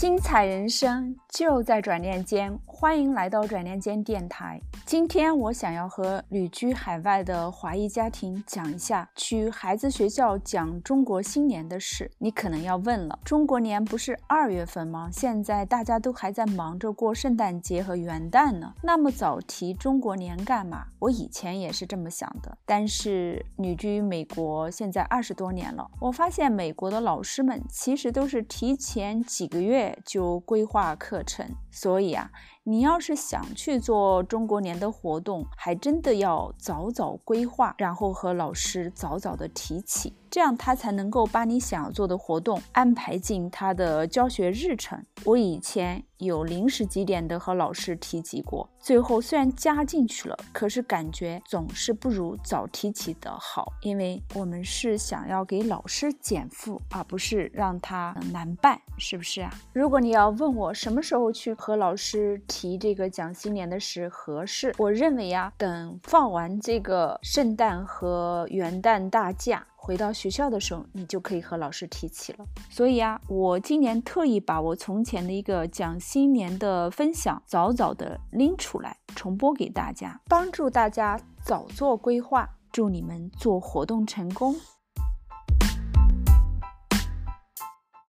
[0.00, 4.58] 精彩人生就在转念间，欢迎来到转念间电台。
[4.90, 12.10] 今天我想要和旅居海外的华裔家庭讲一下去孩子学校讲中国新年的事。
[12.18, 15.08] 你可能要问了，中国年不是二月份吗？
[15.12, 20.88] 现在大家都还在忙着过圣诞节和元旦呢，那么早提中国年干嘛？
[20.98, 29.96] 我以前也是这么想的，但是旅居美国现在二十多年了，我发现美国的老师们其实都是提前几个月。
[30.04, 32.32] 就规划课程，所以啊，
[32.64, 45.04] 你要是想去做中国年的活动，还真的要早早规划，然后和老师早早的提起，这样他才能够把你想要做的活动安排进他的教学日程。
[45.24, 46.04] 我以前。
[46.20, 59.50] 有临时几点的和老师提及过，最后虽然加进去了，可是感觉总是不如早提起的好，因为我们是想要给老师减负，而不是让他难办，是不是啊？
[59.72, 69.66] 如果你要问我什么时候去和老师提这个讲新年的事合适，我认为呀，等放完这个圣诞和元旦大假。
[69.90, 72.46] 回到学校的时候，你就可以和老师提起了。
[72.70, 82.48] 所以啊，我今年特意把我从前的一个讲新年的分享早早的拎出来，重播给大家，帮助大家早做规划。
[82.70, 84.54] 祝你们做活动成功！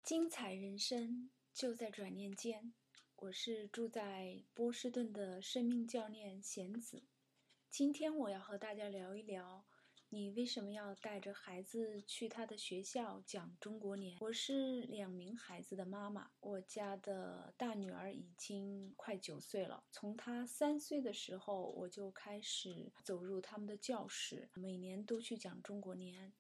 [0.05, 2.73] 精彩人生就在转念间。
[3.17, 7.03] 我是住在波士顿的生命教练贤子。
[7.69, 9.65] 今天我要和大家聊一聊。
[10.15, 14.17] 你为什么要带着孩子去他的学校讲中国年？
[14.21, 19.83] 我是两名孩子的妈妈，我家的大女儿已经快九岁了。
[19.91, 26.33] 从她三岁的时候，我就开始走入他们的教室，每年都去讲中国年。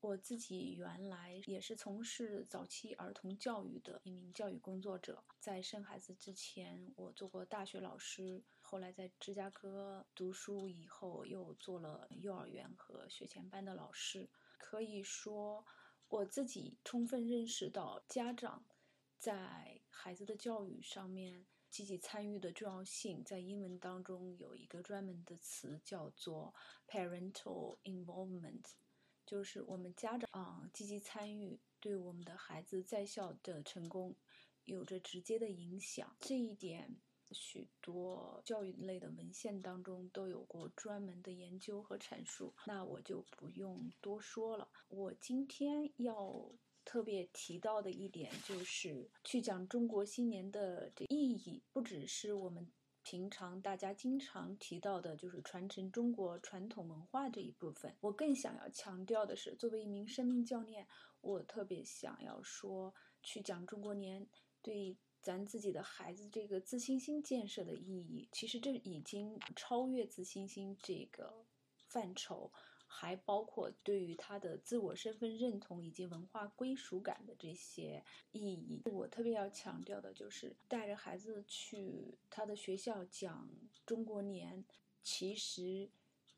[0.00, 8.42] 我自己原来也是从事早期儿童教育的一名教育工作者，在生孩子之前，我做过大学老师。
[8.72, 14.30] 后来在芝加哥读书以后，又做了幼儿园和学前班的老师。
[14.56, 15.66] 可以说，
[16.08, 18.64] 我自己充分认识到家长
[19.18, 23.22] 在孩子的教育上面积极参与的重要性。
[23.22, 26.54] 在英文当中有一个专门的词叫做
[26.88, 28.64] parental involvement，
[29.26, 34.16] 就是我们家长啊积极参与，对我们的孩子在校的成功
[34.64, 36.16] 有着直接的影响。
[36.18, 36.96] 这一点。
[37.32, 44.68] 许多教育类的文献当中都有过专门的研究和阐述，那我就不用多说了。
[44.88, 46.50] 我今天要
[46.84, 52.70] 特别提到的一点就是，去讲中国新年的这意义，不只是我们
[53.02, 57.96] 平常大家经常提到的，就是传承中国传统文化这一部分。
[58.00, 60.86] 我更想要强调的是，作为一名生命教练，
[61.20, 64.28] 我特别想要说，去讲中国年
[64.60, 64.96] 对。
[65.22, 71.46] 咱自己的孩子这个自信心建设的意义，其实这已经超越自信心这个
[71.86, 72.50] 范畴，
[72.88, 78.82] 还包括对于他的自我身份认同以及文化归属感的这些意义。
[78.90, 83.48] 我特别要强调的就是，带着孩子去他的学校讲
[83.86, 84.64] 中国年，
[85.04, 85.88] 其实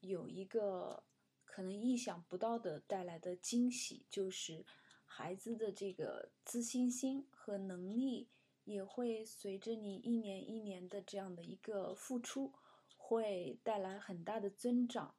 [0.00, 1.03] 有一个
[1.47, 4.67] 可能意想不到的带来的惊喜，就是
[5.06, 8.28] 孩子的这个自信心和能力。
[8.65, 12.53] 也会随着你一年一年的这样的一个付出，
[12.97, 15.15] 会带来很大的增长，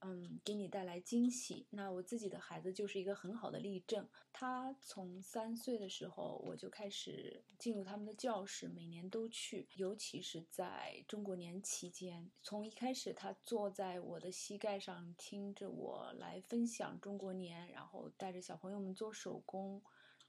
[0.00, 1.66] 嗯，给你带来惊喜。
[1.70, 4.08] 那我自己的孩子就是一个很好的例证。
[4.32, 12.30] 他从三岁的时候，我就开始进入他们的教室，每年都去，尤其是在中国年期间。
[12.42, 19.82] 从一开始，他坐在我的膝盖上，听着我来分享中国年，然后带着小朋友们做手工。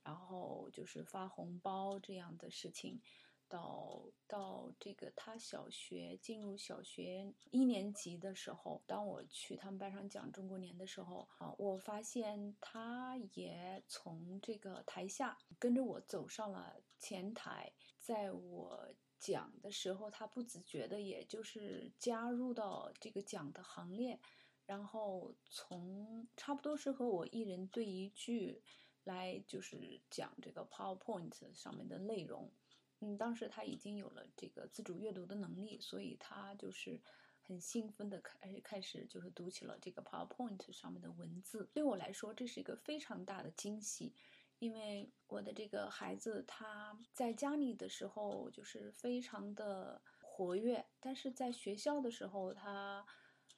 [0.04, 3.02] 然后就是发红包这样的事情，
[3.48, 24.20] 到到这个他小学进入小学一年级的时候，当我去他们班上讲中国年的时候啊，我发现他也从这个台下跟着我走上了前台，在我讲的时候，他不自觉的也就是加入到这个讲的行列，
[24.66, 28.64] 然后从差不多是和我一人对一句。
[29.10, 32.52] 来就是讲这个 PowerPoint 上面的内容，
[33.00, 37.02] 嗯，当时他已经有了这个自主阅读的能力，所以他就是
[37.42, 41.70] 很兴奋的开开始就是读起了这个 PowerPoint 上面的文字。
[41.74, 44.14] 对我来说，这是一个非常大的惊喜，
[44.60, 53.06] 因为我的这个孩子他在家里的时候就是非常的活跃，但是在学校的时候，他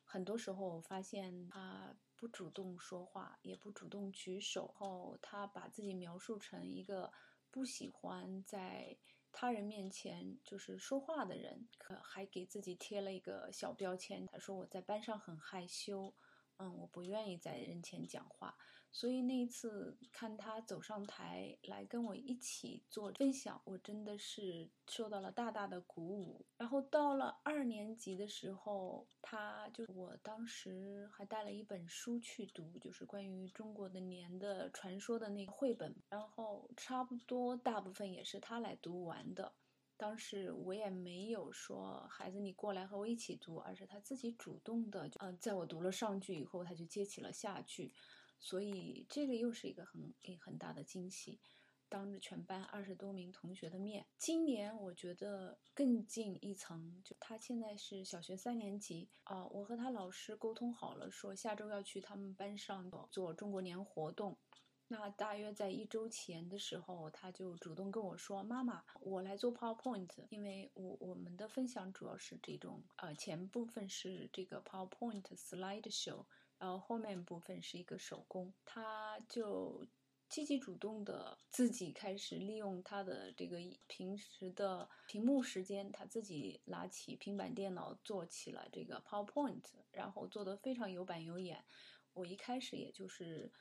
[0.03, 1.95] 很多时候发现他。
[2.21, 4.67] 不主动说话，也不主动举手。
[4.67, 7.11] 后他把自己描述成一个
[7.49, 8.95] 不喜欢在
[9.31, 14.27] 他人面前就是说话的人，可还给自己贴了一个小标签。
[14.27, 16.13] 他说我在班上很害羞。
[16.57, 18.55] 嗯，我不愿意在人前讲话，
[18.91, 26.45] 所以那一次看他走上台来跟我一起做分享，我真的是受到了大大的鼓舞。
[26.57, 39.53] 然后到了二年级的时候，他就我当时还带了一本书去读，就是关于中国的年的传说的那个绘本，然后差不多大部分也是他来读完的。
[39.95, 47.93] 当时我也没有说孩子你过来和我一起读，而是他自己主动的，嗯，在我读了上句以后，他就接起了下句，
[48.41, 51.39] 所以这个又是一个很很大的惊喜，
[51.87, 54.05] 当着全班二十多名同学的面。
[54.17, 64.37] 今年我觉得更进一层，就他现在是小学三年级啊，我和他老师沟通好了，说下周要去他们班上做中国年活动。
[64.87, 76.25] 那大约在一周前的时候，他就主动跟我说：“妈妈，我来做 PowerPoint，因为我我们的分享主要是这种，呃，前部分是这个 PowerPoint Slide Show，
[76.61, 79.87] 然后后面部分是一个手工。”他就
[80.29, 91.65] 积极主动的自己开始利用他的这个平时的屏幕时间，他自己拿起平板电脑做起了这个 PowerPoint，然后做的非常有板有眼。
[92.13, 93.51] 我一开始也就是，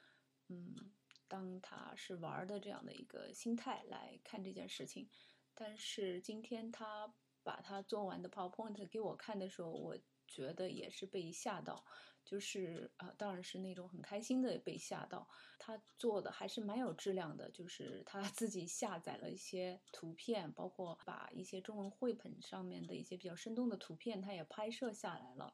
[0.49, 0.93] 嗯。
[1.31, 5.09] 当他是玩的这样的一个心态来看这件事情，
[5.55, 7.15] 但是今天他
[7.45, 9.97] 把他做完的 PowerPoint 给我看的时候，我
[10.31, 11.85] 觉得也是被吓到，
[12.25, 15.29] 就是啊，当然是那种很开心的被吓到。
[15.59, 25.53] 他做的还是蛮有质量的，就是他自己下载了一些图片，包括把一些中文绘本上面的一些比较生动的图片，他也拍摄下来了。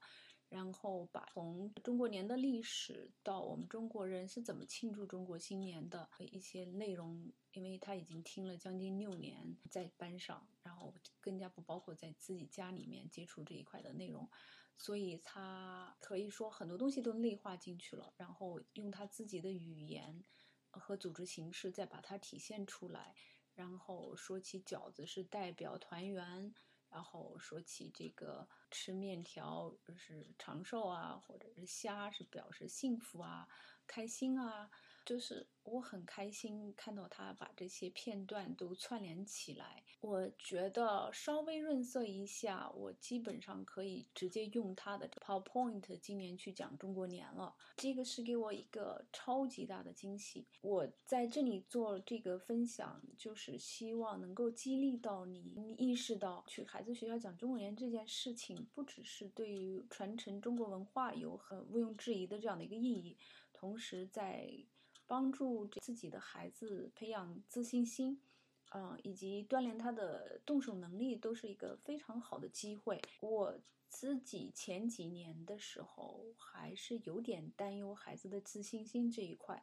[0.48, 14.30] 然后把从中国年的历史到我们中国人是怎么庆祝中国新年的一些内容，因为他已经听了将近六年在班上，然后更加不包括在自己家里面接触这一块的内容，
[14.76, 20.24] 所以他可以说很多东西都内化进去了，然后用他自己的语言
[20.70, 23.14] 和组织形式再把它体现出来，
[23.54, 26.54] 然后说起饺子是代表团圆。
[26.88, 33.48] 然后说起这个吃面条是长寿啊，或者是虾是表示幸福啊、
[33.88, 34.70] 开心啊，
[35.06, 35.46] 就是。
[35.68, 39.82] 我很开心看到他把这些片段都串联起来。
[40.00, 47.52] 我觉得稍微润色一下，我基本上可以直接用他的 PowerPoint 今年去讲中国年了。
[47.78, 50.46] 这个是给我一个超级大的惊喜。
[50.60, 63.18] 我在这里做这个分享，就是希望能够激励到你，意识到去孩子学校讲中国年这件事情，不只是对于传承中国文化有很毋庸置疑的这样的一个意义，
[63.52, 64.48] 同时在。
[65.06, 68.20] 帮助自己的孩子培养自信心，
[68.72, 73.00] 嗯，以及锻炼他的动手能力，都是一个非常好的机会。
[73.20, 79.62] 我自己前几年的时候还是有点担忧孩子的自信心这一块，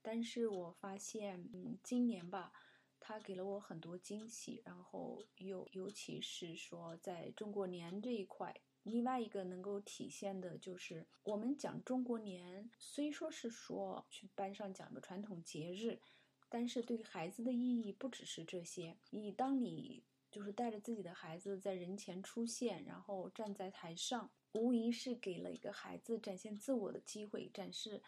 [0.00, 2.52] 但是我发现，嗯，今年吧，
[3.00, 8.54] 他给了我很多惊喜，然后尤尤其是说在中国年这一块。
[8.84, 15.98] 另外一个能够体现的就是，我们讲中国年，虽说是说去班上讲个传统节日，
[16.48, 18.96] 但是对孩子的意义不只是这些。
[19.10, 28.02] 你当你就是带着自己的孩子在人前出现，然后站在台上，无疑是给了一个孩子展现自我的机会，展示。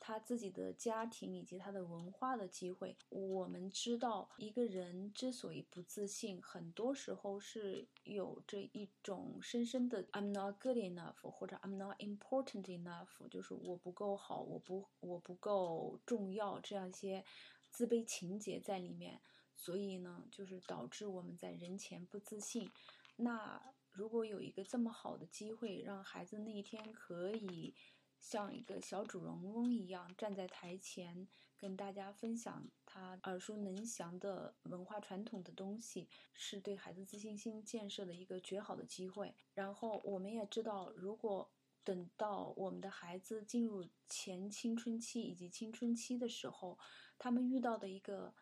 [0.00, 17.24] 他自己的家庭以及他的文化的机会，我们知道，一个人之所以不自信，很多时候是有着一种深深的 "I'm not good enough" 或者 "I'm not important enough"，就是我不够好，我不我不够重要这样一些
[17.70, 19.20] 自卑情节在里面，
[19.54, 22.70] 所以呢，就是导致我们在人前不自信。
[23.16, 27.74] 那如果有一个这么好的机会，让孩子那一天可以。
[28.18, 39.34] 像一个小主人翁一样站在台前，跟大家分享他耳熟能详的文化传统的东西，是对孩子自信心建设的一个绝好的机会。
[39.54, 41.50] 然后我们也知道，如果
[41.84, 46.78] 等到我们的孩子进入前青春期以及青春期的时候，
[47.18, 48.34] 他们遇到的一个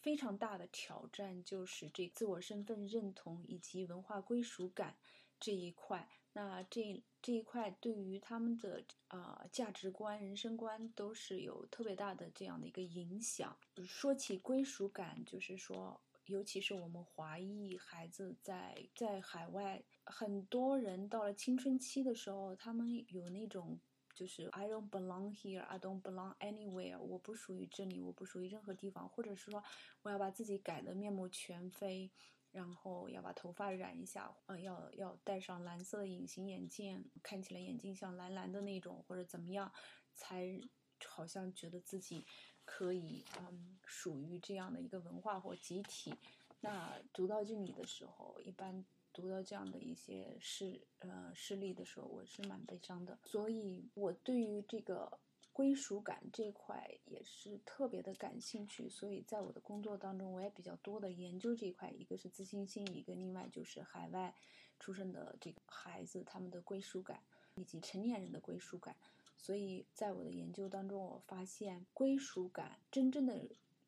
[0.00, 4.98] 非常大的挑战，就是这自我身份认同以及文化归属感
[5.40, 6.10] 这一块。
[6.34, 13.56] 那这这一块对于他们的啊价值观、人生观都是有特别大的这样的一个影响。
[13.86, 23.78] 说起归属感，就是说，尤其是我们华裔孩子在在海外，很多人到了青春期的时候，他们有那种
[24.14, 29.62] 就是 I don't belong here, I don't belong anywhere，我不属于这里，我不属于任何地方，或者是说
[30.02, 32.10] 我要把自己改得面目全非，
[32.52, 39.72] 然后要把头发染一下，呃，要要戴上蓝色的隐形眼镜，看起来眼睛像蓝蓝的那种，或者怎么样，
[40.14, 40.60] 才
[41.04, 42.24] 好像觉得自己
[42.64, 46.14] 可以嗯属于这样的一个文化或集体。
[46.60, 48.84] 那读到这里的时候，一般。
[49.14, 53.18] 读到这样的一些事，呃，事例的时候，我是蛮悲伤的。
[53.26, 55.20] 所以，我对于这个
[55.52, 58.88] 归属感这块也是特别的感兴趣。
[58.88, 61.90] 所以在我的工作当中，我也比较多的研究这一块。
[61.90, 64.34] 一个是自信心，一个另外就是海外
[64.80, 67.22] 出生的这个孩子他们的归属感，
[67.54, 68.96] 以及成年人的归属感。
[69.36, 73.34] 所以在我的研究当中，我发现归属感真正的。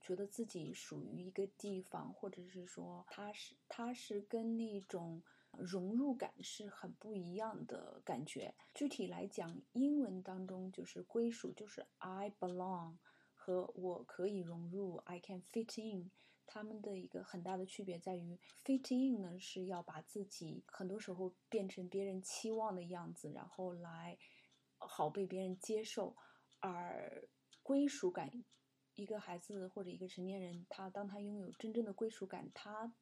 [0.06, 5.23] 觉得自己属于一个地方，或者是说，它是它是跟那种
[5.58, 8.54] 融入感是很不一样的感觉。
[8.75, 12.96] 具体来讲，英文当中就是归属，就是 I belong
[13.34, 16.11] 和我可以融入 I can fit in。
[16.46, 24.18] 他们的一个很大的区别在于，fit in 呢是要把自己很多时候变成别人期望的样子，然后来
[24.76, 26.14] 好被别人接受，
[26.61, 27.26] 而
[27.62, 28.44] 归属感。
[28.94, 32.94] 一个孩子或者一个成年人，他当他拥有真正的归属感，他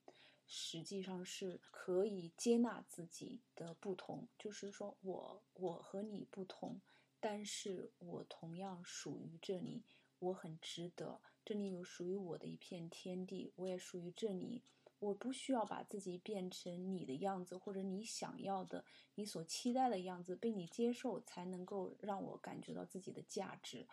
[0.46, 6.80] 实际上是可以接纳自己的不同，就是说我我和你不同，
[7.20, 9.84] 但是我同样属于这里，
[10.18, 14.62] 我很值得，这里有属于我的一片天地，我也属于这里，
[14.98, 18.84] 我不需要把自己变成你的样子，或者你想要的、
[19.14, 23.86] 你所期待的样子，被你接受，才能够让我感觉到自己的价值。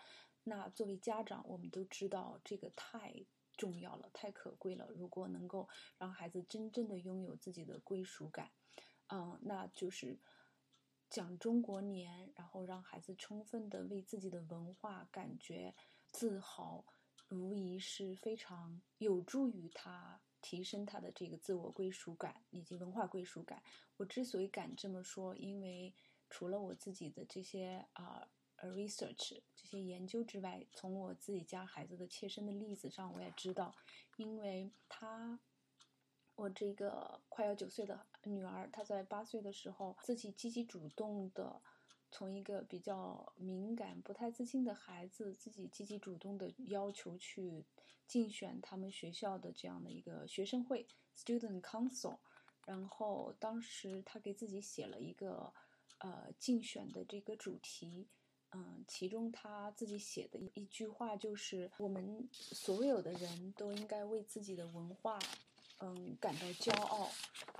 [0.44, 3.25] 那作为家长，我们都知道这个太
[3.60, 4.88] 重要了，太可贵了。
[4.96, 8.50] 如果能够让孩子真正的拥有自己的归属感，
[9.08, 10.18] 嗯，那就是
[11.10, 15.75] 讲中国年，然后让孩子充分的为自己的文化感觉
[16.13, 16.86] 自豪，
[17.32, 23.62] 无疑是非常有助于他提升他的这个自我归属感以及文化归属感。
[23.98, 25.94] 我之所以敢这么说，因为
[26.30, 28.25] 除了我自己的这些啊。
[28.63, 33.75] ，research 这些研究之外，从我自己家孩子的切身的例子上，我也知道，
[34.18, 35.39] 因为他，
[36.36, 41.62] 我这个快要九岁的女儿，她在八岁的时候，自己积极主动的，
[42.12, 47.66] 从一个比较敏感、不太自信的孩子，自己积极主动的要求去
[48.08, 52.20] 竞选他们学校的这样的一个学生会 （student council），
[52.66, 55.54] 然后当时他给自己写了一个
[56.00, 58.08] 呃竞选的这个主题。
[58.51, 65.20] 嗯，其中他自己写的一一句话就是：我们所有的人都应该为自己的文化，
[65.79, 67.10] 嗯，感到骄傲，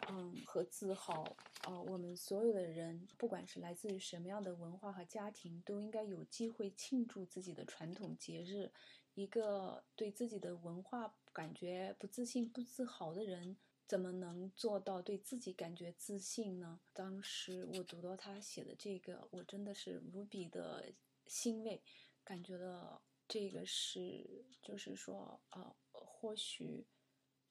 [0.10, 1.36] 嗯和自豪。
[1.66, 8.72] 呃，我们所有的人，不管是来自于什么样的文化和家庭，都应该有机会庆祝自己的传统节日。
[9.14, 13.58] 一个对自己的文化感觉不自信、不自豪的人。
[13.90, 16.80] 怎么能做到对自己感觉自信呢？
[16.94, 20.94] 当时我读到他写的这个，我真的是无比的
[21.26, 21.82] 欣慰，
[22.24, 26.86] 感觉到这个是，就是说，呃，或许，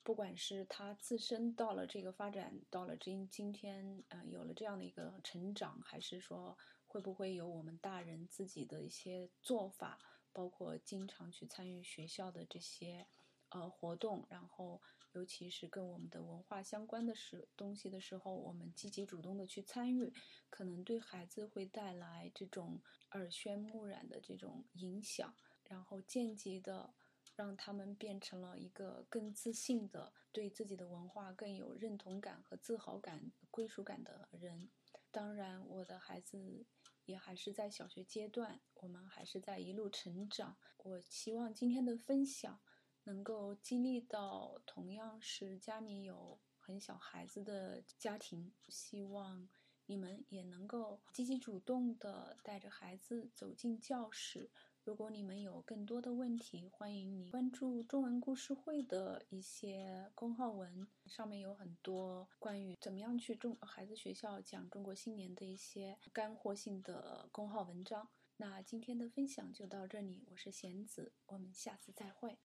[0.04, 9.98] 不管是他自身到了这个发展，到了今今天，呃，有了这样的一个成长，还是说，会不会有我们大人自己的一些做法，
[10.32, 13.08] 包括经常去参与学校的这些。
[13.50, 20.12] 呃，活动，然后尤其是跟我们的文化相关的时东西的时候，我们积极主动的去参与，
[20.50, 22.80] 可能对孩子会带来这种
[23.12, 25.34] 耳濡目染的这种影响，
[25.64, 26.94] 然后间接的
[27.34, 34.68] 让他们变成了一个更自信的、对自己的文化更有认同感和自豪感、归属感的人。
[35.10, 36.66] 当然，我的孩子
[37.06, 40.58] 也还是在小学阶段，我们还是在一路成长。
[40.76, 42.60] 我希望今天的分享。
[43.08, 49.48] 能够激励到同样是家里有很小孩子的家庭，希望
[49.86, 54.50] 你们也能够积极主动的带着孩子走进教室。
[54.84, 68.06] 如果你们有更多的问题，欢迎你关注中文故事会的一些公号文，上面有很多关于怎么样去中孩子学校讲中国新年的一些干货性的公号文章。
[68.36, 72.36] 那今天的分享就到这里，我是贤子，我们下次再会。